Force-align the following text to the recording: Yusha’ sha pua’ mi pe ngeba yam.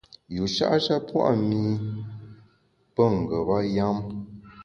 Yusha’ 0.35 0.65
sha 0.83 0.95
pua’ 1.07 1.29
mi 1.47 1.61
pe 2.95 3.03
ngeba 3.17 3.57
yam. 3.75 3.97